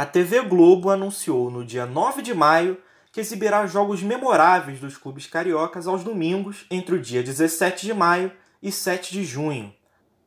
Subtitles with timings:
[0.00, 2.78] A TV Globo anunciou no dia 9 de maio
[3.12, 8.32] que exibirá jogos memoráveis dos clubes cariocas aos domingos entre o dia 17 de maio
[8.62, 9.70] e 7 de junho.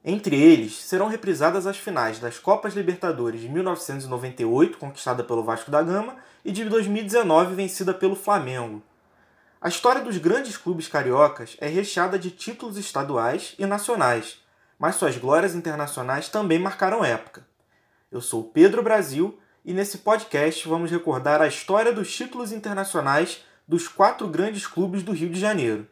[0.05, 5.81] Entre eles, serão reprisadas as finais das Copas Libertadores de 1998, conquistada pelo Vasco da
[5.81, 8.79] Gama, e de 2019, vencida pelo Flamengo.
[9.60, 14.37] A história dos grandes clubes cariocas é recheada de títulos estaduais e nacionais,
[14.78, 17.44] mas suas glórias internacionais também marcaram época.
[18.12, 23.88] Eu sou Pedro Brasil e nesse podcast vamos recordar a história dos títulos internacionais dos
[23.88, 25.88] quatro grandes clubes do Rio de Janeiro.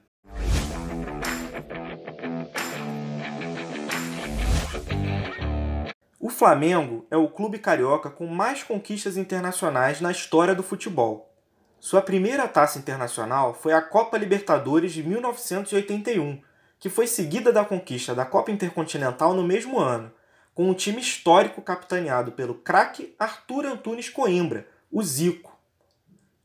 [6.20, 11.34] O Flamengo é o clube carioca com mais conquistas internacionais na história do futebol.
[11.80, 16.42] Sua primeira taça internacional foi a Copa Libertadores de 1981,
[16.78, 20.12] que foi seguida da conquista da Copa Intercontinental no mesmo ano,
[20.54, 25.58] com um time histórico capitaneado pelo craque Arthur Antunes Coimbra, o Zico.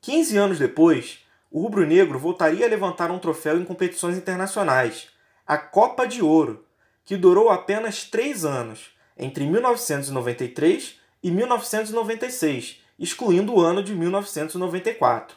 [0.00, 5.08] 15 anos depois, o rubro-negro voltaria a levantar um troféu em competições internacionais,
[5.46, 6.64] a Copa de Ouro,
[7.04, 15.36] que durou apenas três anos, entre 1993 e 1996, excluindo o ano de 1994.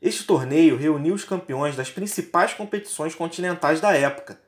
[0.00, 4.38] Este torneio reuniu os campeões das principais competições continentais da época,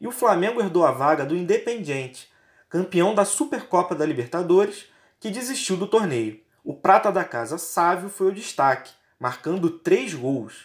[0.00, 2.28] e o Flamengo herdou a vaga do Independiente,
[2.74, 4.86] campeão da Supercopa da Libertadores,
[5.20, 6.40] que desistiu do torneio.
[6.64, 10.64] O prata da casa Sávio foi o destaque, marcando três gols.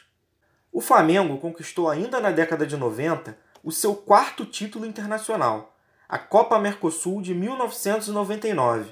[0.71, 6.57] O Flamengo conquistou ainda na década de 90 o seu quarto título internacional, a Copa
[6.57, 8.89] Mercosul de 1999.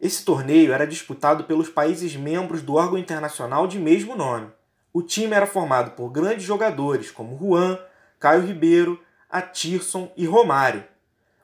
[0.00, 4.50] Esse torneio era disputado pelos países membros do órgão internacional de mesmo nome.
[4.90, 7.78] O time era formado por grandes jogadores como Juan,
[8.18, 10.91] Caio Ribeiro, Atirson e Romário.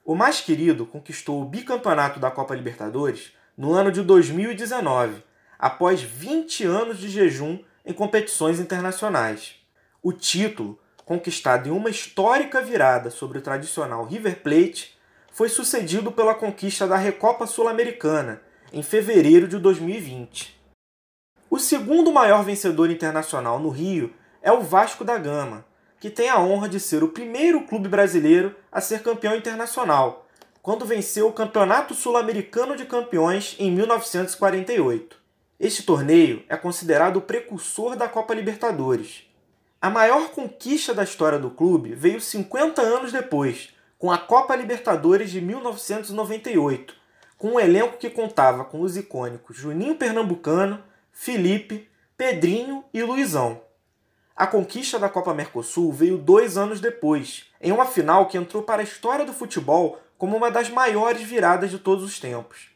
[0.09, 5.23] O mais querido conquistou o bicampeonato da Copa Libertadores no ano de 2019,
[5.59, 9.57] após 20 anos de jejum em competições internacionais.
[10.03, 14.99] O título, conquistado em uma histórica virada sobre o tradicional River Plate,
[15.31, 18.41] foi sucedido pela conquista da Recopa Sul-Americana,
[18.73, 20.59] em fevereiro de 2020.
[21.51, 25.67] O segundo maior vencedor internacional no Rio é o Vasco da Gama,
[26.01, 30.27] que tem a honra de ser o primeiro clube brasileiro a ser campeão internacional,
[30.63, 35.17] quando venceu o Campeonato Sul-Americano de Campeões em 1948.
[35.59, 39.25] Este torneio é considerado o precursor da Copa Libertadores.
[39.81, 45.31] A maior conquista da história do clube veio 50 anos depois, com a Copa Libertadores
[45.31, 46.95] de 1998,
[47.37, 50.83] com um elenco que contava com os icônicos Juninho Pernambucano,
[51.13, 53.61] Felipe, Pedrinho e Luizão.
[54.39, 58.81] A conquista da Copa Mercosul veio dois anos depois, em uma final que entrou para
[58.81, 62.69] a história do futebol como uma das maiores viradas de todos os tempos.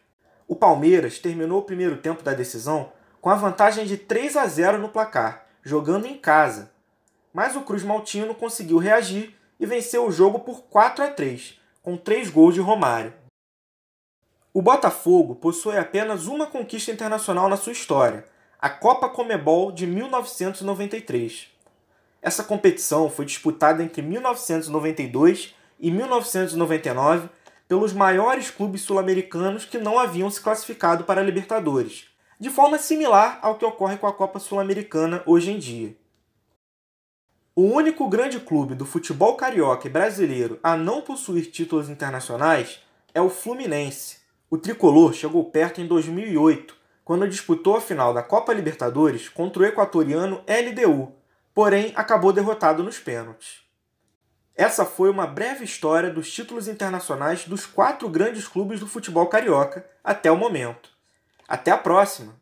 [0.49, 2.91] O Palmeiras terminou o primeiro tempo da decisão
[3.21, 6.73] com a vantagem de 3 a 0 no placar, jogando em casa.
[7.33, 11.97] Mas o Cruz Maltino conseguiu reagir e venceu o jogo por 4 a 3, com
[11.97, 13.15] três gols de Romário.
[14.53, 18.27] O Botafogo possui apenas uma conquista internacional na sua história,
[18.59, 21.52] a Copa Comebol de 1993.
[22.23, 27.29] Essa competição foi disputada entre 1992 e 1999
[27.67, 32.07] pelos maiores clubes sul-americanos que não haviam se classificado para a Libertadores,
[32.39, 35.97] de forma similar ao que ocorre com a Copa Sul-Americana hoje em dia.
[37.57, 42.81] O único grande clube do futebol carioca e brasileiro a não possuir títulos internacionais
[43.13, 44.23] é o Fluminense,
[44.53, 49.65] o tricolor chegou perto em 2008, quando disputou a final da Copa Libertadores contra o
[49.65, 51.11] equatoriano LDU,
[51.55, 53.63] porém acabou derrotado nos pênaltis.
[54.55, 59.89] Essa foi uma breve história dos títulos internacionais dos quatro grandes clubes do futebol carioca
[60.05, 60.91] até o momento.
[61.49, 62.42] Até a próxima!